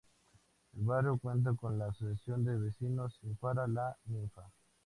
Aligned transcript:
El 0.75 0.83
barrio 0.83 1.19
cuenta 1.19 1.53
con 1.53 1.77
la 1.77 1.85
asociación 1.89 2.43
de 2.43 2.57
vecinos 2.57 3.19
Ifara-La 3.21 3.95
Ninfa. 4.05 4.49